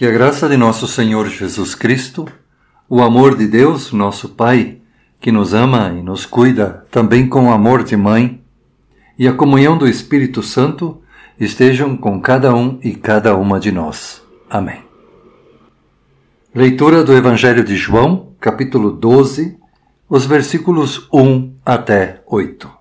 Que 0.00 0.06
a 0.06 0.10
graça 0.10 0.48
de 0.48 0.56
nosso 0.56 0.88
Senhor 0.88 1.28
Jesus 1.28 1.74
Cristo, 1.74 2.26
o 2.88 3.02
amor 3.02 3.36
de 3.36 3.46
Deus, 3.46 3.92
nosso 3.92 4.30
Pai, 4.30 4.78
que 5.20 5.30
nos 5.30 5.52
ama 5.52 5.90
e 5.90 6.02
nos 6.02 6.24
cuida 6.24 6.86
também 6.90 7.28
com 7.28 7.52
amor 7.52 7.84
de 7.84 7.98
mãe, 7.98 8.42
e 9.18 9.28
a 9.28 9.34
comunhão 9.34 9.76
do 9.76 9.86
Espírito 9.86 10.42
Santo 10.42 11.02
estejam 11.38 11.98
com 11.98 12.18
cada 12.18 12.54
um 12.54 12.80
e 12.82 12.94
cada 12.94 13.36
uma 13.36 13.60
de 13.60 13.70
nós. 13.70 14.22
Amém. 14.48 14.82
Leitura 16.54 17.04
do 17.04 17.12
Evangelho 17.12 17.62
de 17.62 17.76
João, 17.76 18.32
capítulo 18.40 18.92
12, 18.92 19.58
os 20.08 20.24
versículos 20.24 21.06
1 21.12 21.56
até 21.62 22.22
8. 22.26 22.79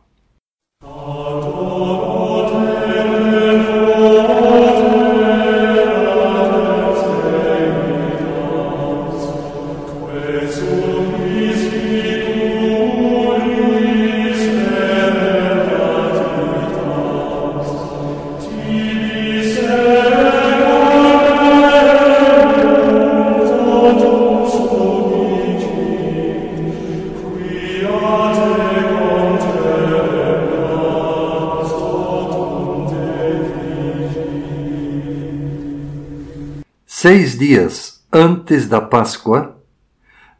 Seis 37.01 37.37
dias 37.39 38.05
antes 38.11 38.67
da 38.67 38.81
Páscoa, 38.81 39.63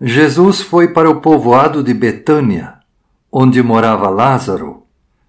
Jesus 0.02 0.60
foi 0.60 0.90
para 0.90 1.10
o 1.10 1.22
povoado 1.22 1.82
de 1.82 1.94
Betânia, 1.94 2.80
onde 3.32 3.64
morava 3.64 4.10
Lázaro, 4.10 4.84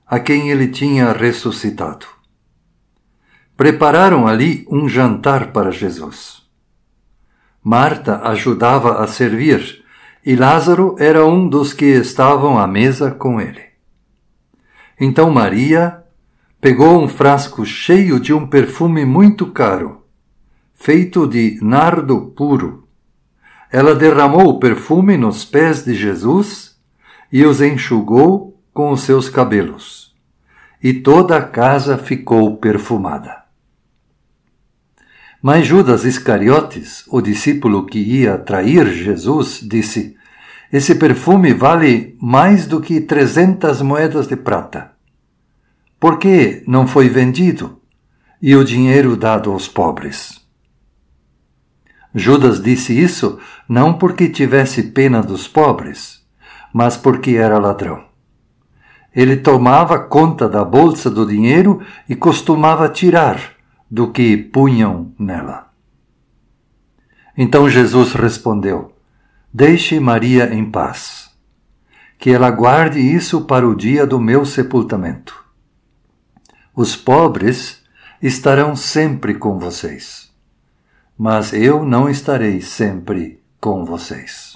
a 0.05 0.19
quem 0.19 0.51
ele 0.51 0.67
tinha 0.67 1.13
ressuscitado. 1.13 2.05
Prepararam 3.57 4.27
ali 4.27 4.67
um 4.69 4.89
jantar 4.89 5.53
para 5.53 5.71
Jesus. 5.71 6.43
Marta 7.63 8.23
ajudava 8.25 9.01
a 9.01 9.07
servir 9.07 9.85
e 10.27 10.35
Lázaro 10.35 10.97
era 10.99 11.25
um 11.25 11.49
dos 11.49 11.73
que 11.73 11.85
estavam 11.85 12.59
à 12.59 12.67
mesa 12.67 13.13
com 13.13 13.41
ele. 13.41 13.67
Então 15.01 15.31
Maria 15.31 16.03
pegou 16.61 17.01
um 17.01 17.07
frasco 17.07 17.65
cheio 17.65 18.19
de 18.19 18.35
um 18.35 18.49
perfume 18.49 19.05
muito 19.05 19.47
caro 19.47 20.00
feito 20.83 21.27
de 21.27 21.59
nardo 21.61 22.33
puro. 22.35 22.89
Ela 23.71 23.95
derramou 23.95 24.49
o 24.49 24.59
perfume 24.59 25.15
nos 25.15 25.45
pés 25.45 25.85
de 25.85 25.95
Jesus 25.95 26.75
e 27.31 27.45
os 27.45 27.61
enxugou 27.61 28.59
com 28.73 28.91
os 28.91 29.03
seus 29.03 29.29
cabelos. 29.29 30.15
E 30.83 30.95
toda 30.95 31.37
a 31.37 31.43
casa 31.43 31.99
ficou 31.99 32.57
perfumada. 32.57 33.45
Mas 35.43 35.67
Judas 35.67 36.07
Iscariotes, 36.07 37.05
o 37.09 37.21
discípulo 37.21 37.85
que 37.85 37.99
ia 37.99 38.39
trair 38.39 38.87
Jesus, 38.91 39.61
disse: 39.63 40.17
Esse 40.73 40.95
perfume 40.95 41.53
vale 41.53 42.17
mais 42.19 42.67
do 42.67 42.81
que 42.81 43.03
trezentas 43.03 43.83
moedas 43.83 44.27
de 44.27 44.37
prata. 44.37 44.93
Por 45.99 46.19
que 46.19 46.65
não 46.67 46.87
foi 46.87 47.11
vendido 47.11 47.79
e 48.41 48.57
o 48.57 48.65
dinheiro 48.65 49.15
dado 49.15 49.53
aos 49.53 49.69
pobres? 49.69 50.40
Judas 52.15 52.61
disse 52.61 52.99
isso 52.99 53.39
não 53.69 53.95
porque 53.95 54.29
tivesse 54.29 54.83
pena 54.83 55.23
dos 55.23 55.47
pobres, 55.47 56.25
mas 56.73 56.97
porque 56.97 57.33
era 57.33 57.59
ladrão. 57.59 58.05
Ele 59.15 59.37
tomava 59.37 59.99
conta 59.99 60.49
da 60.49 60.65
bolsa 60.65 61.11
do 61.11 61.27
dinheiro 61.27 61.81
e 62.09 62.15
costumava 62.17 62.89
tirar 62.89 63.41
do 63.91 64.11
que 64.11 64.37
punham 64.37 65.13
nela. 65.19 65.69
Então 67.37 67.69
Jesus 67.69 68.13
respondeu: 68.13 68.93
Deixe 69.53 69.99
Maria 69.99 70.53
em 70.53 70.69
paz, 70.69 71.31
que 72.19 72.31
ela 72.31 72.51
guarde 72.51 73.01
isso 73.01 73.43
para 73.43 73.69
o 73.69 73.75
dia 73.75 74.07
do 74.07 74.21
meu 74.21 74.45
sepultamento. 74.45 75.45
Os 76.75 76.95
pobres 76.95 77.83
estarão 78.23 78.77
sempre 78.77 79.35
com 79.35 79.59
vocês 79.59 80.30
mas 81.21 81.53
eu 81.53 81.85
não 81.85 82.09
estarei 82.09 82.63
sempre 82.63 83.43
com 83.61 83.85
vocês. 83.85 84.50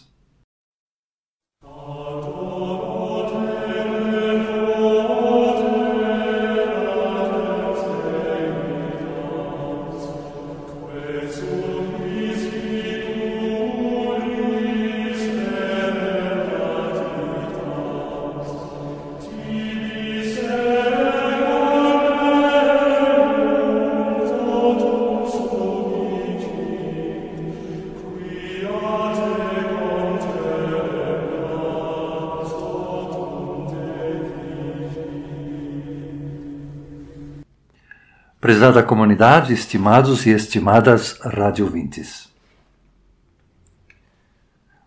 Prezada 38.44 38.82
comunidade, 38.82 39.55
estimados 39.55 40.27
e 40.27 40.31
estimadas 40.31 41.19
radiovintes. 41.22 42.28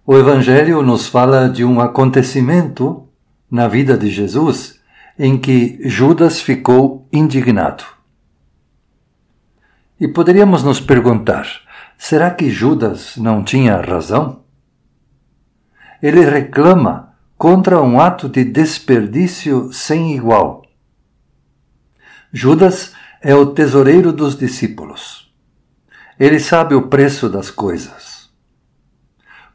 O 0.05 0.15
Evangelho 0.15 0.83
nos 0.83 1.07
fala 1.07 1.49
de 1.49 1.65
um 1.65 1.81
acontecimento 1.81 3.09
na 3.49 3.67
vida 3.67 3.97
de 3.97 4.11
Jesus 4.11 4.79
em 5.17 5.39
que 5.39 5.79
Judas 5.89 6.39
ficou 6.39 7.07
indignado. 7.11 7.83
E 9.99 10.07
poderíamos 10.07 10.61
nos 10.61 10.79
perguntar: 10.79 11.47
será 11.97 12.29
que 12.29 12.51
Judas 12.51 13.17
não 13.17 13.43
tinha 13.43 13.81
razão? 13.81 14.43
Ele 15.99 16.23
reclama 16.23 17.11
contra 17.35 17.81
um 17.81 17.99
ato 17.99 18.29
de 18.29 18.43
desperdício 18.43 19.73
sem 19.73 20.15
igual. 20.15 20.61
Judas 22.31 22.95
é 23.21 23.35
o 23.35 23.47
tesoureiro 23.47 24.13
dos 24.13 24.37
discípulos. 24.37 25.31
Ele 26.19 26.39
sabe 26.39 26.75
o 26.75 26.87
preço 26.87 27.29
das 27.29 27.51
coisas. 27.51 28.29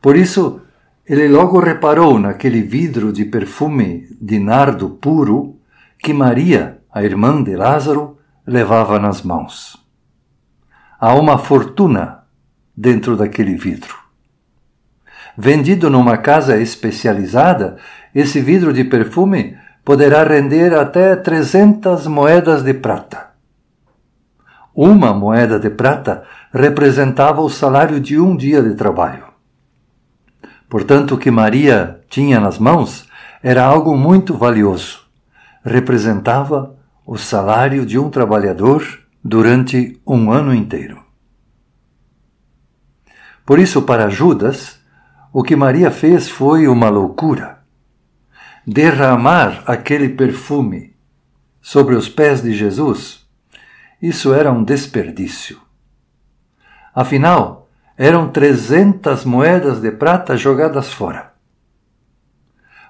Por 0.00 0.16
isso, 0.16 0.60
ele 1.06 1.28
logo 1.28 1.58
reparou 1.58 2.18
naquele 2.18 2.62
vidro 2.62 3.12
de 3.12 3.24
perfume 3.24 4.06
de 4.20 4.38
nardo 4.38 4.90
puro 4.90 5.58
que 5.98 6.12
Maria, 6.12 6.78
a 6.92 7.02
irmã 7.02 7.42
de 7.42 7.56
Lázaro, 7.56 8.18
levava 8.46 8.98
nas 8.98 9.22
mãos. 9.22 9.76
Há 11.00 11.14
uma 11.14 11.38
fortuna 11.38 12.24
dentro 12.76 13.16
daquele 13.16 13.56
vidro. 13.56 13.96
Vendido 15.36 15.88
numa 15.88 16.18
casa 16.18 16.60
especializada, 16.60 17.76
esse 18.14 18.40
vidro 18.40 18.72
de 18.72 18.84
perfume 18.84 19.56
poderá 19.84 20.22
render 20.22 20.74
até 20.74 21.16
300 21.16 22.06
moedas 22.06 22.62
de 22.62 22.74
prata. 22.74 23.31
Uma 24.74 25.12
moeda 25.12 25.58
de 25.58 25.68
prata 25.68 26.24
representava 26.52 27.42
o 27.42 27.50
salário 27.50 28.00
de 28.00 28.18
um 28.18 28.34
dia 28.34 28.62
de 28.62 28.74
trabalho. 28.74 29.24
Portanto, 30.68 31.14
o 31.14 31.18
que 31.18 31.30
Maria 31.30 32.00
tinha 32.08 32.40
nas 32.40 32.58
mãos 32.58 33.06
era 33.42 33.62
algo 33.62 33.94
muito 33.94 34.34
valioso. 34.34 35.02
Representava 35.62 36.74
o 37.04 37.18
salário 37.18 37.84
de 37.84 37.98
um 37.98 38.08
trabalhador 38.08 38.82
durante 39.22 40.00
um 40.06 40.32
ano 40.32 40.54
inteiro. 40.54 41.02
Por 43.44 43.58
isso, 43.58 43.82
para 43.82 44.08
Judas, 44.08 44.80
o 45.32 45.42
que 45.42 45.54
Maria 45.54 45.90
fez 45.90 46.30
foi 46.30 46.66
uma 46.66 46.88
loucura. 46.88 47.58
Derramar 48.66 49.64
aquele 49.66 50.08
perfume 50.08 50.96
sobre 51.60 51.94
os 51.94 52.08
pés 52.08 52.42
de 52.42 52.54
Jesus 52.54 53.21
isso 54.02 54.34
era 54.34 54.50
um 54.50 54.64
desperdício. 54.64 55.60
Afinal, 56.92 57.70
eram 57.96 58.28
trezentas 58.28 59.24
moedas 59.24 59.80
de 59.80 59.92
prata 59.92 60.36
jogadas 60.36 60.92
fora. 60.92 61.32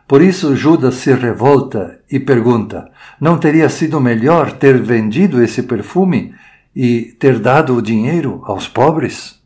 Por 0.08 0.22
isso 0.22 0.56
Judas 0.56 0.94
se 0.96 1.12
revolta 1.12 2.00
e 2.10 2.18
pergunta: 2.18 2.90
não 3.20 3.38
teria 3.38 3.68
sido 3.68 4.00
melhor 4.00 4.52
ter 4.52 4.80
vendido 4.80 5.42
esse 5.42 5.62
perfume 5.62 6.34
e 6.74 7.14
ter 7.18 7.38
dado 7.38 7.76
o 7.76 7.82
dinheiro 7.82 8.42
aos 8.44 8.66
pobres? 8.66 9.40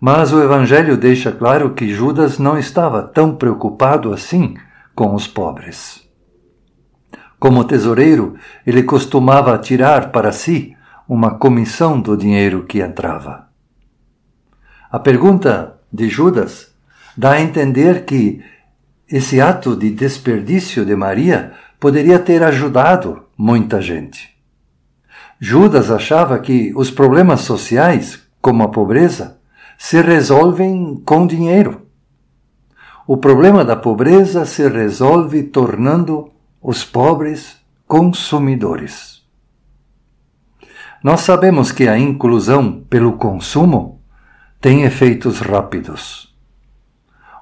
Mas 0.00 0.32
o 0.32 0.42
Evangelho 0.42 0.96
deixa 0.96 1.30
claro 1.30 1.74
que 1.74 1.94
Judas 1.94 2.38
não 2.38 2.58
estava 2.58 3.04
tão 3.04 3.36
preocupado 3.36 4.12
assim 4.12 4.56
com 4.94 5.14
os 5.14 5.28
pobres. 5.28 6.01
Como 7.42 7.64
tesoureiro, 7.64 8.36
ele 8.64 8.84
costumava 8.84 9.58
tirar 9.58 10.12
para 10.12 10.30
si 10.30 10.76
uma 11.08 11.40
comissão 11.40 12.00
do 12.00 12.16
dinheiro 12.16 12.62
que 12.66 12.78
entrava. 12.78 13.48
A 14.88 15.00
pergunta 15.00 15.74
de 15.92 16.08
Judas 16.08 16.72
dá 17.16 17.32
a 17.32 17.40
entender 17.40 18.04
que 18.04 18.40
esse 19.08 19.40
ato 19.40 19.74
de 19.74 19.90
desperdício 19.90 20.86
de 20.86 20.94
Maria 20.94 21.50
poderia 21.80 22.20
ter 22.20 22.44
ajudado 22.44 23.24
muita 23.36 23.82
gente. 23.82 24.38
Judas 25.40 25.90
achava 25.90 26.38
que 26.38 26.72
os 26.76 26.92
problemas 26.92 27.40
sociais, 27.40 28.22
como 28.40 28.62
a 28.62 28.68
pobreza, 28.68 29.40
se 29.76 30.00
resolvem 30.00 31.02
com 31.04 31.26
dinheiro. 31.26 31.88
O 33.04 33.16
problema 33.16 33.64
da 33.64 33.74
pobreza 33.74 34.46
se 34.46 34.68
resolve 34.68 35.42
tornando 35.42 36.31
os 36.62 36.84
pobres 36.84 37.56
consumidores. 37.88 39.20
Nós 41.02 41.22
sabemos 41.22 41.72
que 41.72 41.88
a 41.88 41.98
inclusão 41.98 42.84
pelo 42.88 43.14
consumo 43.14 44.00
tem 44.60 44.84
efeitos 44.84 45.40
rápidos. 45.40 46.32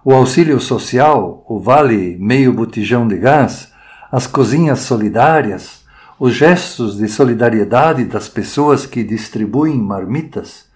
O 0.03 0.15
auxílio 0.15 0.59
social, 0.59 1.45
o 1.47 1.61
vale 1.61 2.17
meio 2.19 2.55
botijão 2.55 3.07
de 3.07 3.19
gás, 3.19 3.71
as 4.11 4.27
cozinhas 4.27 4.79
solidárias, 4.81 5.85
os 6.19 6.33
gestos 6.33 6.97
de 6.97 7.07
solidariedade 7.07 8.07
das 8.07 8.27
pessoas 8.27 8.87
que 8.87 9.05
distribuem 9.05 9.77
marmitas, 9.77 10.71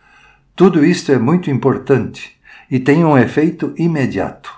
tudo 0.55 0.85
isto 0.85 1.11
é 1.11 1.19
muito 1.19 1.51
importante 1.51 2.39
e 2.71 2.79
tem 2.79 3.07
um 3.07 3.17
efeito 3.17 3.73
imediato. 3.79 4.53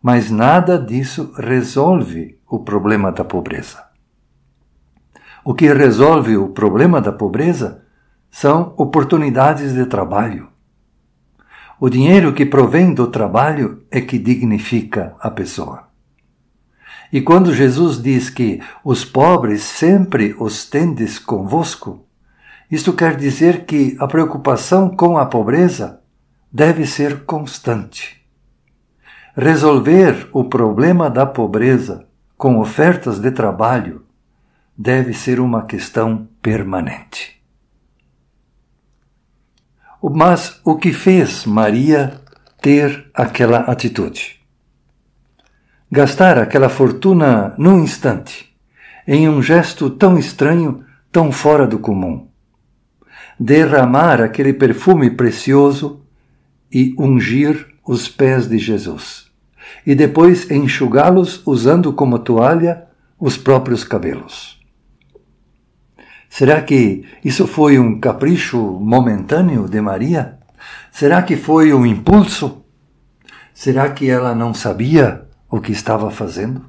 Mas 0.00 0.30
nada 0.30 0.78
disso 0.78 1.32
resolve 1.36 2.37
o 2.48 2.58
problema 2.60 3.12
da 3.12 3.24
pobreza. 3.24 3.84
O 5.44 5.54
que 5.54 5.72
resolve 5.72 6.36
o 6.36 6.48
problema 6.48 7.00
da 7.00 7.12
pobreza 7.12 7.82
são 8.30 8.74
oportunidades 8.76 9.74
de 9.74 9.86
trabalho. 9.86 10.48
O 11.80 11.88
dinheiro 11.88 12.32
que 12.32 12.44
provém 12.44 12.92
do 12.92 13.06
trabalho 13.06 13.82
é 13.90 14.00
que 14.00 14.18
dignifica 14.18 15.14
a 15.20 15.30
pessoa. 15.30 15.88
E 17.12 17.20
quando 17.20 17.54
Jesus 17.54 18.02
diz 18.02 18.28
que 18.28 18.60
os 18.84 19.04
pobres 19.04 19.62
sempre 19.62 20.34
os 20.38 20.66
tendes 20.66 21.18
convosco, 21.18 22.04
isto 22.70 22.92
quer 22.92 23.16
dizer 23.16 23.64
que 23.64 23.96
a 23.98 24.06
preocupação 24.06 24.94
com 24.94 25.16
a 25.16 25.24
pobreza 25.24 26.00
deve 26.52 26.84
ser 26.84 27.24
constante. 27.24 28.22
Resolver 29.34 30.28
o 30.32 30.44
problema 30.44 31.08
da 31.08 31.24
pobreza 31.24 32.07
com 32.38 32.58
ofertas 32.58 33.18
de 33.18 33.30
trabalho 33.30 34.06
deve 34.74 35.12
ser 35.12 35.40
uma 35.40 35.66
questão 35.66 36.26
permanente. 36.40 37.42
Mas 40.00 40.58
o 40.64 40.76
que 40.76 40.92
fez 40.92 41.44
Maria 41.44 42.18
ter 42.62 43.10
aquela 43.12 43.58
atitude? 43.58 44.40
Gastar 45.92 46.38
aquela 46.38 46.70
fortuna 46.70 47.54
num 47.58 47.80
instante, 47.82 48.56
em 49.06 49.28
um 49.28 49.42
gesto 49.42 49.90
tão 49.90 50.16
estranho, 50.16 50.82
tão 51.12 51.30
fora 51.30 51.66
do 51.66 51.78
comum 51.78 52.28
derramar 53.38 54.20
aquele 54.20 54.52
perfume 54.52 55.10
precioso 55.10 56.02
e 56.72 56.94
ungir 56.98 57.74
os 57.86 58.08
pés 58.08 58.48
de 58.48 58.58
Jesus, 58.58 59.27
e 59.86 59.94
depois 59.94 60.50
enxugá-los 60.50 61.42
usando 61.46 61.92
como 61.92 62.18
toalha 62.18 62.84
os 63.18 63.36
próprios 63.36 63.84
cabelos. 63.84 64.58
Será 66.28 66.60
que 66.62 67.04
isso 67.24 67.46
foi 67.46 67.78
um 67.78 67.98
capricho 67.98 68.58
momentâneo 68.58 69.68
de 69.68 69.80
Maria? 69.80 70.38
Será 70.92 71.22
que 71.22 71.36
foi 71.36 71.72
um 71.72 71.86
impulso? 71.86 72.62
Será 73.54 73.90
que 73.90 74.08
ela 74.08 74.34
não 74.34 74.52
sabia 74.54 75.26
o 75.50 75.60
que 75.60 75.72
estava 75.72 76.10
fazendo? 76.10 76.64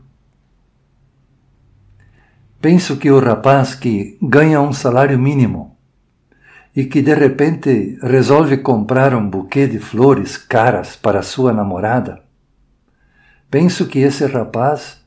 Penso 2.61 2.97
que 2.97 3.11
o 3.11 3.19
rapaz 3.19 3.75
que 3.75 4.17
ganha 4.21 4.59
um 4.59 4.73
salário 4.73 5.17
mínimo 5.19 5.77
e 6.75 6.85
que 6.85 7.01
de 7.01 7.13
repente 7.13 7.97
resolve 8.01 8.57
comprar 8.57 9.13
um 9.13 9.29
buquê 9.29 9.67
de 9.67 9.79
flores 9.79 10.37
caras 10.37 10.95
para 10.95 11.21
sua 11.21 11.53
namorada, 11.53 12.21
penso 13.49 13.87
que 13.87 13.99
esse 13.99 14.25
rapaz 14.25 15.03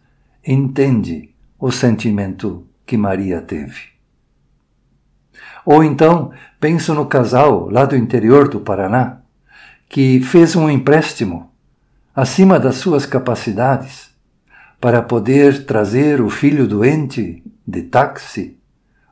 entende 0.46 1.30
o 1.58 1.70
sentimento 1.70 2.66
que 2.84 2.96
Maria 2.96 3.40
teve. 3.40 3.92
Ou 5.64 5.84
então 5.84 6.32
penso 6.58 6.92
no 6.94 7.06
casal 7.06 7.70
lá 7.70 7.84
do 7.84 7.96
interior 7.96 8.48
do 8.48 8.60
Paraná, 8.60 9.20
que 9.88 10.20
fez 10.20 10.56
um 10.56 10.68
empréstimo 10.68 11.50
acima 12.14 12.58
das 12.58 12.76
suas 12.76 13.06
capacidades 13.06 14.10
para 14.80 15.00
poder 15.00 15.64
trazer 15.64 16.20
o 16.20 16.28
filho 16.28 16.66
doente 16.66 17.42
de 17.66 17.82
táxi 17.82 18.58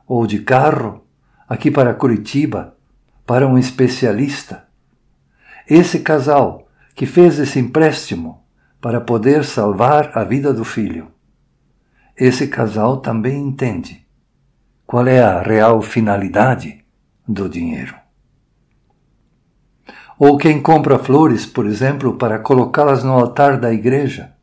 ou 0.05 0.27
de 0.27 0.39
carro 0.39 1.05
aqui 1.47 1.71
para 1.71 1.93
Curitiba, 1.93 2.75
para 3.25 3.47
um 3.47 3.57
especialista. 3.57 4.65
Esse 5.67 5.99
casal 5.99 6.67
que 6.93 7.05
fez 7.05 7.39
esse 7.39 7.59
empréstimo 7.59 8.40
para 8.81 8.99
poder 8.99 9.45
salvar 9.45 10.11
a 10.17 10.23
vida 10.23 10.51
do 10.51 10.65
filho. 10.65 11.07
Esse 12.17 12.47
casal 12.47 12.97
também 12.97 13.39
entende 13.39 14.05
qual 14.85 15.07
é 15.07 15.21
a 15.21 15.41
real 15.41 15.81
finalidade 15.81 16.83
do 17.27 17.47
dinheiro. 17.47 17.95
Ou 20.19 20.37
quem 20.37 20.61
compra 20.61 20.99
flores, 20.99 21.45
por 21.45 21.65
exemplo, 21.65 22.15
para 22.15 22.39
colocá-las 22.39 23.03
no 23.03 23.13
altar 23.13 23.57
da 23.57 23.71
igreja. 23.71 24.33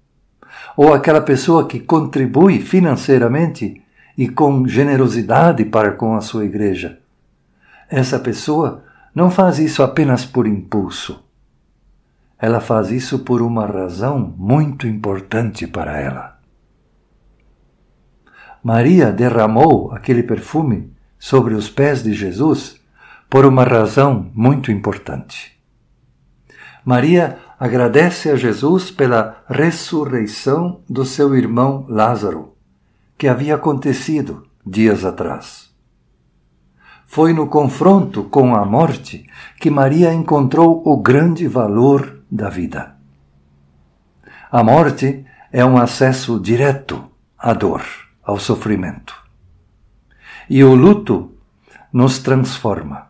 Ou 0.76 0.94
aquela 0.94 1.20
pessoa 1.20 1.68
que 1.68 1.78
contribui 1.78 2.60
financeiramente 2.60 3.82
e 4.16 4.28
com 4.28 4.66
generosidade 4.66 5.64
para 5.64 5.92
com 5.92 6.16
a 6.16 6.20
sua 6.20 6.44
igreja. 6.44 6.98
Essa 7.88 8.18
pessoa 8.18 8.82
não 9.14 9.30
faz 9.30 9.58
isso 9.58 9.82
apenas 9.82 10.24
por 10.24 10.46
impulso. 10.46 11.27
Ela 12.38 12.60
faz 12.60 12.90
isso 12.90 13.20
por 13.20 13.42
uma 13.42 13.66
razão 13.66 14.34
muito 14.36 14.86
importante 14.86 15.66
para 15.66 15.98
ela. 15.98 16.38
Maria 18.62 19.12
derramou 19.12 19.92
aquele 19.92 20.22
perfume 20.22 20.92
sobre 21.18 21.54
os 21.54 21.68
pés 21.68 22.02
de 22.02 22.12
Jesus 22.12 22.80
por 23.28 23.44
uma 23.44 23.64
razão 23.64 24.30
muito 24.34 24.70
importante. 24.70 25.58
Maria 26.84 27.38
agradece 27.58 28.30
a 28.30 28.36
Jesus 28.36 28.90
pela 28.90 29.42
ressurreição 29.48 30.80
do 30.88 31.04
seu 31.04 31.34
irmão 31.34 31.84
Lázaro 31.88 32.54
que 33.18 33.26
havia 33.26 33.56
acontecido 33.56 34.46
dias 34.64 35.04
atrás. 35.04 35.68
Foi 37.04 37.32
no 37.32 37.48
confronto 37.48 38.24
com 38.24 38.54
a 38.54 38.64
morte 38.64 39.26
que 39.58 39.70
Maria 39.70 40.14
encontrou 40.14 40.82
o 40.86 40.96
grande 40.98 41.48
valor 41.48 42.17
da 42.30 42.48
vida. 42.48 42.96
A 44.50 44.62
morte 44.62 45.24
é 45.52 45.64
um 45.64 45.78
acesso 45.78 46.38
direto 46.40 47.10
à 47.38 47.52
dor, 47.52 47.84
ao 48.22 48.38
sofrimento. 48.38 49.14
E 50.48 50.64
o 50.64 50.74
luto 50.74 51.34
nos 51.92 52.18
transforma. 52.18 53.08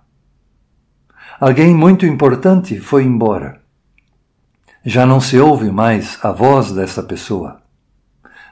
Alguém 1.40 1.74
muito 1.74 2.04
importante 2.04 2.80
foi 2.80 3.04
embora. 3.04 3.60
Já 4.84 5.06
não 5.06 5.20
se 5.20 5.38
ouve 5.38 5.70
mais 5.70 6.18
a 6.24 6.32
voz 6.32 6.72
dessa 6.72 7.02
pessoa. 7.02 7.62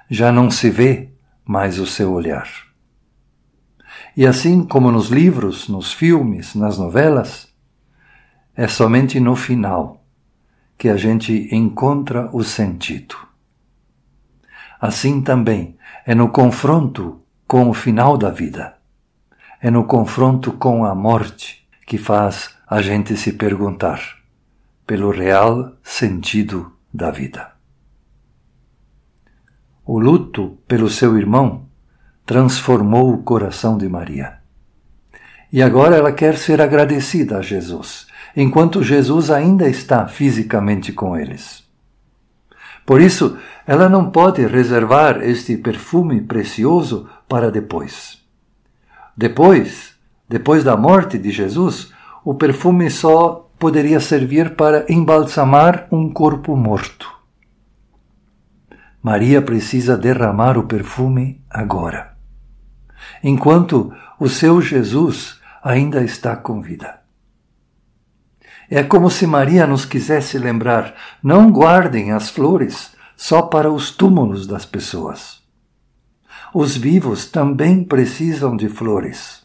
Já 0.08 0.30
não 0.30 0.50
se 0.50 0.70
vê 0.70 1.10
mais 1.44 1.78
o 1.78 1.86
seu 1.86 2.12
olhar. 2.12 2.48
E 4.16 4.26
assim 4.26 4.64
como 4.64 4.90
nos 4.90 5.08
livros, 5.08 5.68
nos 5.68 5.92
filmes, 5.92 6.54
nas 6.54 6.78
novelas, 6.78 7.48
é 8.54 8.66
somente 8.68 9.20
no 9.20 9.36
final 9.36 10.05
que 10.76 10.88
a 10.88 10.96
gente 10.96 11.48
encontra 11.54 12.28
o 12.32 12.42
sentido. 12.42 13.16
Assim 14.80 15.22
também 15.22 15.76
é 16.04 16.14
no 16.14 16.28
confronto 16.28 17.20
com 17.46 17.68
o 17.70 17.74
final 17.74 18.16
da 18.16 18.30
vida, 18.30 18.76
é 19.60 19.70
no 19.70 19.84
confronto 19.84 20.52
com 20.52 20.84
a 20.84 20.94
morte 20.94 21.66
que 21.86 21.96
faz 21.96 22.54
a 22.68 22.82
gente 22.82 23.16
se 23.16 23.32
perguntar 23.32 24.00
pelo 24.86 25.10
real 25.10 25.72
sentido 25.82 26.72
da 26.92 27.10
vida. 27.10 27.52
O 29.84 29.98
luto 29.98 30.58
pelo 30.66 30.90
seu 30.90 31.16
irmão 31.16 31.66
transformou 32.24 33.14
o 33.14 33.22
coração 33.22 33.78
de 33.78 33.88
Maria. 33.88 34.38
E 35.52 35.62
agora 35.62 35.96
ela 35.96 36.12
quer 36.12 36.36
ser 36.36 36.60
agradecida 36.60 37.38
a 37.38 37.42
Jesus. 37.42 38.08
Enquanto 38.36 38.82
Jesus 38.82 39.30
ainda 39.30 39.66
está 39.66 40.06
fisicamente 40.06 40.92
com 40.92 41.16
eles. 41.16 41.64
Por 42.84 43.00
isso, 43.00 43.38
ela 43.66 43.88
não 43.88 44.10
pode 44.10 44.46
reservar 44.46 45.22
este 45.22 45.56
perfume 45.56 46.20
precioso 46.20 47.08
para 47.26 47.50
depois. 47.50 48.22
Depois, 49.16 49.94
depois 50.28 50.62
da 50.62 50.76
morte 50.76 51.18
de 51.18 51.32
Jesus, 51.32 51.92
o 52.22 52.34
perfume 52.34 52.90
só 52.90 53.50
poderia 53.58 53.98
servir 53.98 54.54
para 54.54 54.84
embalsamar 54.88 55.88
um 55.90 56.12
corpo 56.12 56.54
morto. 56.54 57.10
Maria 59.02 59.40
precisa 59.40 59.96
derramar 59.96 60.58
o 60.58 60.64
perfume 60.64 61.40
agora, 61.48 62.16
enquanto 63.22 63.92
o 64.18 64.28
seu 64.28 64.60
Jesus 64.60 65.40
ainda 65.62 66.02
está 66.02 66.36
com 66.36 66.60
vida. 66.60 66.95
É 68.70 68.82
como 68.82 69.10
se 69.10 69.26
Maria 69.26 69.66
nos 69.66 69.84
quisesse 69.84 70.38
lembrar: 70.38 70.94
não 71.22 71.50
guardem 71.50 72.12
as 72.12 72.30
flores 72.30 72.92
só 73.16 73.42
para 73.42 73.70
os 73.70 73.90
túmulos 73.90 74.46
das 74.46 74.66
pessoas. 74.66 75.42
Os 76.52 76.76
vivos 76.76 77.26
também 77.26 77.84
precisam 77.84 78.56
de 78.56 78.68
flores. 78.68 79.44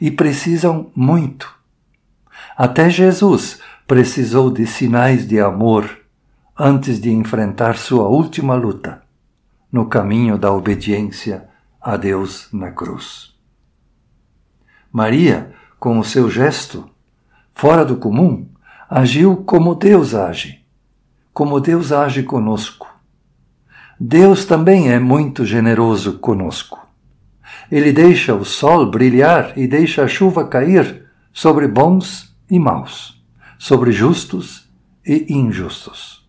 E 0.00 0.10
precisam 0.10 0.90
muito. 0.94 1.54
Até 2.56 2.90
Jesus 2.90 3.60
precisou 3.86 4.50
de 4.50 4.66
sinais 4.66 5.26
de 5.26 5.40
amor 5.40 5.98
antes 6.58 7.00
de 7.00 7.10
enfrentar 7.10 7.76
sua 7.76 8.08
última 8.08 8.54
luta 8.54 9.02
no 9.70 9.86
caminho 9.86 10.38
da 10.38 10.52
obediência 10.52 11.48
a 11.80 11.96
Deus 11.96 12.48
na 12.52 12.70
cruz. 12.70 13.34
Maria, 14.90 15.54
com 15.78 15.98
o 15.98 16.04
seu 16.04 16.30
gesto, 16.30 16.88
fora 17.56 17.86
do 17.86 17.96
comum, 17.96 18.46
agiu 18.88 19.38
como 19.38 19.74
Deus 19.74 20.14
age, 20.14 20.62
como 21.32 21.58
Deus 21.58 21.90
age 21.90 22.22
conosco. 22.22 22.86
Deus 23.98 24.44
também 24.44 24.92
é 24.92 24.98
muito 24.98 25.42
generoso 25.46 26.18
conosco. 26.18 26.86
Ele 27.72 27.92
deixa 27.92 28.34
o 28.34 28.44
sol 28.44 28.90
brilhar 28.90 29.56
e 29.56 29.66
deixa 29.66 30.04
a 30.04 30.06
chuva 30.06 30.46
cair 30.46 31.06
sobre 31.32 31.66
bons 31.66 32.36
e 32.50 32.58
maus, 32.58 33.24
sobre 33.58 33.90
justos 33.90 34.68
e 35.04 35.32
injustos. 35.32 36.28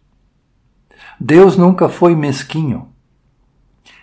Deus 1.20 1.58
nunca 1.58 1.90
foi 1.90 2.16
mesquinho. 2.16 2.88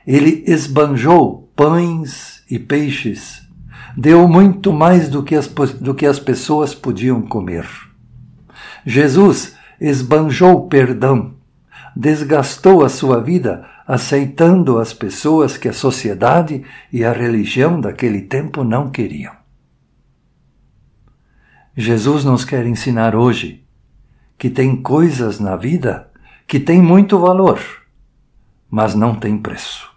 Ele 0.07 0.45
esbanjou 0.47 1.51
pães 1.57 2.45
e 2.51 2.59
peixes, 2.59 3.44
deu 3.97 4.27
muito 4.29 4.73
mais 4.73 5.09
do 5.09 5.23
que 5.23 5.35
as, 5.35 5.49
do 5.49 5.95
que 5.95 6.07
as 6.07 6.19
pessoas 6.19 6.75
podiam 6.75 7.23
comer. 7.23 7.67
Jesus 8.85 9.57
esbanjou 9.81 10.69
perdão, 10.69 11.35
desgastou 11.97 12.85
a 12.85 12.89
sua 12.89 13.21
vida 13.21 13.67
aceitando 13.87 14.79
as 14.79 14.93
pessoas 14.93 15.57
que 15.57 15.69
a 15.69 15.73
sociedade 15.73 16.65
e 16.93 17.05
a 17.05 17.13
religião 17.13 17.81
daquele 17.81 18.23
tempo 18.23 18.65
não 18.65 18.91
queriam. 18.91 19.35
Jesus 21.77 22.25
nos 22.25 22.45
quer 22.45 22.67
ensinar 22.67 23.15
hoje 23.15 23.65
que 24.39 24.49
tem 24.49 24.77
coisas 24.77 25.39
na 25.39 25.57
vida 25.57 26.11
que 26.47 26.61
têm 26.61 26.81
muito 26.81 27.19
valor, 27.19 27.61
mas 28.71 28.95
não 28.95 29.15
têm 29.15 29.37
preço. 29.39 29.94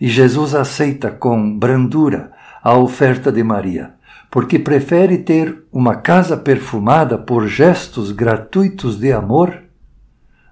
E 0.00 0.08
Jesus 0.08 0.54
aceita 0.54 1.10
com 1.10 1.58
brandura 1.58 2.32
a 2.62 2.76
oferta 2.76 3.30
de 3.32 3.42
Maria 3.42 3.96
porque 4.30 4.58
prefere 4.58 5.18
ter 5.18 5.64
uma 5.72 5.96
casa 5.96 6.36
perfumada 6.36 7.16
por 7.16 7.46
gestos 7.48 8.12
gratuitos 8.12 8.98
de 8.98 9.12
amor 9.12 9.62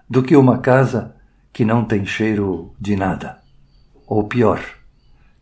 do 0.09 0.23
que 0.23 0.37
uma 0.37 0.59
casa 0.59 1.15
que 1.53 1.65
não 1.65 1.85
tem 1.85 2.07
cheiro 2.07 2.73
de 2.81 2.97
nada, 2.97 3.39
ou 4.07 4.25
pior, 4.25 4.61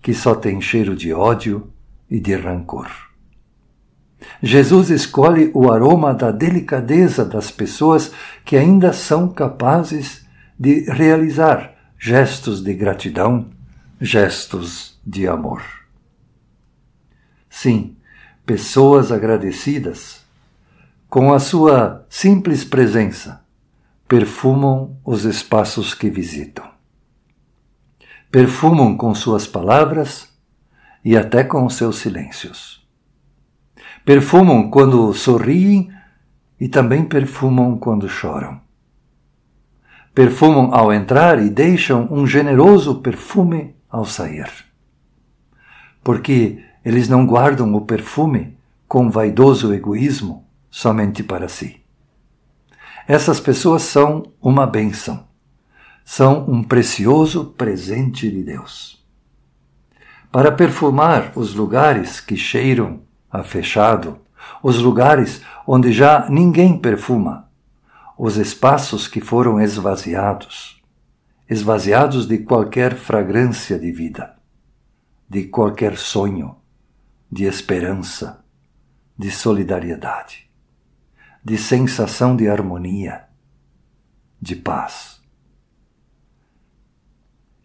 que 0.00 0.12
só 0.12 0.34
tem 0.34 0.60
cheiro 0.60 0.96
de 0.96 1.12
ódio 1.12 1.70
e 2.10 2.18
de 2.18 2.34
rancor. 2.34 2.90
Jesus 4.42 4.90
escolhe 4.90 5.50
o 5.54 5.70
aroma 5.70 6.14
da 6.14 6.30
delicadeza 6.30 7.24
das 7.24 7.50
pessoas 7.50 8.12
que 8.44 8.56
ainda 8.56 8.92
são 8.92 9.28
capazes 9.28 10.26
de 10.58 10.80
realizar 10.90 11.74
gestos 11.98 12.62
de 12.62 12.74
gratidão, 12.74 13.50
gestos 14.04 15.00
de 15.06 15.28
amor. 15.28 15.62
Sim, 17.48 17.96
pessoas 18.44 19.12
agradecidas, 19.12 20.24
com 21.08 21.32
a 21.32 21.38
sua 21.38 22.04
simples 22.10 22.64
presença, 22.64 23.44
perfumam 24.08 24.98
os 25.04 25.24
espaços 25.24 25.94
que 25.94 26.10
visitam. 26.10 26.68
Perfumam 28.28 28.96
com 28.96 29.14
suas 29.14 29.46
palavras 29.46 30.28
e 31.04 31.16
até 31.16 31.44
com 31.44 31.68
seus 31.70 31.98
silêncios. 31.98 32.84
Perfumam 34.04 34.68
quando 34.68 35.14
sorriem 35.14 35.92
e 36.58 36.68
também 36.68 37.04
perfumam 37.04 37.78
quando 37.78 38.08
choram. 38.08 38.60
Perfumam 40.12 40.74
ao 40.74 40.92
entrar 40.92 41.40
e 41.40 41.48
deixam 41.48 42.08
um 42.10 42.26
generoso 42.26 42.96
perfume 42.96 43.76
ao 43.92 44.06
sair. 44.06 44.50
Porque 46.02 46.64
eles 46.82 47.08
não 47.08 47.26
guardam 47.26 47.72
o 47.74 47.82
perfume 47.82 48.56
com 48.88 49.10
vaidoso 49.10 49.72
egoísmo 49.72 50.44
somente 50.70 51.22
para 51.22 51.48
si. 51.48 51.80
Essas 53.06 53.38
pessoas 53.38 53.82
são 53.82 54.32
uma 54.40 54.66
bênção, 54.66 55.26
são 56.04 56.44
um 56.48 56.62
precioso 56.62 57.46
presente 57.56 58.30
de 58.30 58.42
Deus. 58.42 59.04
Para 60.30 60.50
perfumar 60.50 61.32
os 61.36 61.54
lugares 61.54 62.20
que 62.20 62.36
cheiram 62.36 63.02
a 63.30 63.42
fechado, 63.42 64.18
os 64.62 64.78
lugares 64.78 65.42
onde 65.66 65.92
já 65.92 66.26
ninguém 66.28 66.78
perfuma, 66.78 67.48
os 68.16 68.36
espaços 68.36 69.06
que 69.06 69.20
foram 69.20 69.60
esvaziados, 69.60 70.81
esvaziados 71.52 72.26
de 72.26 72.38
qualquer 72.38 72.96
fragrância 72.96 73.78
de 73.78 73.92
vida, 73.92 74.38
de 75.28 75.44
qualquer 75.44 75.98
sonho, 75.98 76.56
de 77.30 77.44
esperança, 77.44 78.42
de 79.18 79.30
solidariedade, 79.30 80.50
de 81.44 81.58
sensação 81.58 82.34
de 82.34 82.48
harmonia, 82.48 83.28
de 84.40 84.56
paz. 84.56 85.20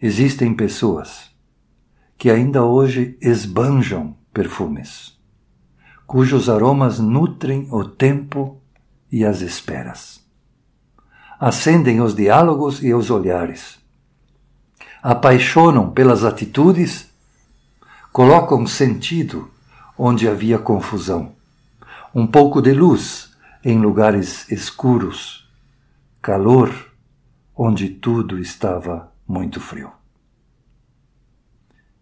Existem 0.01 0.53
pessoas 0.53 1.33
que 2.17 2.29
ainda 2.29 2.65
hoje 2.65 3.17
esbanjam 3.21 4.17
perfumes, 4.33 5.17
cujos 6.05 6.49
aromas 6.49 6.99
nutrem 6.99 7.69
o 7.71 7.85
tempo 7.85 8.61
e 9.09 9.23
as 9.23 9.39
esperas. 9.39 10.27
Acendem 11.39 12.01
os 12.01 12.15
diálogos 12.15 12.83
e 12.83 12.93
os 12.93 13.11
olhares. 13.11 13.76
Apaixonam 15.09 15.89
pelas 15.89 16.25
atitudes, 16.25 17.09
colocam 18.11 18.67
sentido 18.67 19.49
onde 19.97 20.27
havia 20.27 20.59
confusão, 20.59 21.33
um 22.13 22.27
pouco 22.27 22.61
de 22.61 22.73
luz 22.73 23.33
em 23.63 23.79
lugares 23.79 24.51
escuros, 24.51 25.49
calor 26.21 26.91
onde 27.55 27.87
tudo 27.87 28.37
estava 28.37 29.09
muito 29.25 29.61
frio. 29.61 29.93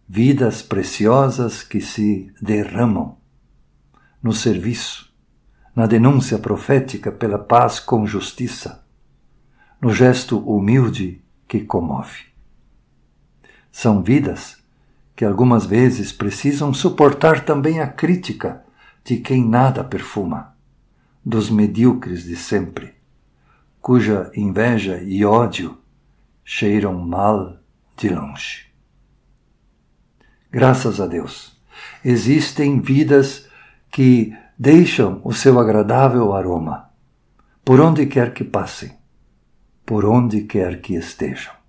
Vidas 0.09 0.63
preciosas 0.63 1.61
que 1.61 1.81
se 1.81 2.33
derramam 2.41 3.19
no 4.19 4.33
serviço, 4.33 5.13
na 5.75 5.85
denúncia 5.85 6.39
profética 6.39 7.11
pela 7.11 7.37
paz 7.37 7.79
com 7.79 8.07
justiça, 8.07 8.83
no 9.79 9.93
gesto 9.93 10.39
humilde 10.39 11.23
que 11.47 11.59
comove. 11.59 12.33
São 13.77 14.01
vidas 14.01 14.55
que 15.17 15.25
algumas 15.25 15.65
vezes 15.65 16.13
precisam 16.13 16.73
suportar 16.73 17.43
também 17.43 17.81
a 17.81 17.87
crítica 17.87 18.63
de 19.03 19.17
quem 19.17 19.45
nada 19.45 19.83
perfuma, 19.83 20.55
dos 21.25 21.49
medíocres 21.49 22.23
de 22.23 22.37
sempre, 22.37 22.93
cuja 23.81 24.31
inveja 24.33 25.03
e 25.03 25.25
ódio 25.25 25.77
cheiram 26.41 26.93
mal 26.93 27.57
de 27.97 28.07
longe. 28.07 28.67
Graças 30.49 31.01
a 31.01 31.05
Deus, 31.05 31.59
existem 32.01 32.79
vidas 32.79 33.45
que 33.91 34.33
deixam 34.57 35.19
o 35.21 35.33
seu 35.33 35.59
agradável 35.59 36.33
aroma, 36.33 36.91
por 37.65 37.81
onde 37.81 38.05
quer 38.05 38.33
que 38.33 38.45
passem, 38.45 38.93
por 39.85 40.05
onde 40.05 40.43
quer 40.43 40.79
que 40.79 40.95
estejam. 40.95 41.64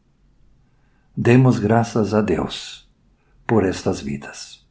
Demos 1.16 1.58
graças 1.58 2.12
a 2.12 2.20
Deus 2.20 2.86
por 3.46 3.64
estas 3.64 4.00
vidas. 4.00 4.66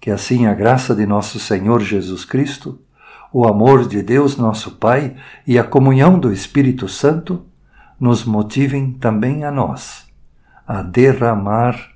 Que 0.00 0.10
assim 0.10 0.46
a 0.46 0.52
graça 0.52 0.94
de 0.94 1.06
nosso 1.06 1.40
Senhor 1.40 1.80
Jesus 1.80 2.24
Cristo, 2.24 2.78
o 3.32 3.48
amor 3.48 3.88
de 3.88 4.02
Deus 4.02 4.36
nosso 4.36 4.72
Pai 4.72 5.16
e 5.46 5.58
a 5.58 5.64
comunhão 5.64 6.18
do 6.18 6.32
Espírito 6.32 6.88
Santo 6.88 7.46
nos 7.98 8.24
motivem 8.24 8.92
também 8.92 9.44
a 9.44 9.50
nós 9.50 10.04
a 10.66 10.82
derramar 10.82 11.94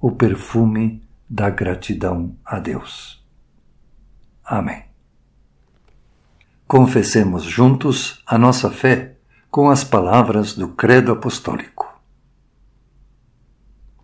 o 0.00 0.10
perfume 0.10 1.02
da 1.28 1.50
gratidão 1.50 2.36
a 2.44 2.58
Deus. 2.58 3.22
Amém. 4.44 4.84
Confessemos 6.66 7.44
juntos 7.44 8.22
a 8.26 8.36
nossa 8.36 8.70
fé 8.70 9.16
com 9.50 9.70
as 9.70 9.84
palavras 9.84 10.54
do 10.54 10.68
Credo 10.68 11.12
Apostólico. 11.12 11.77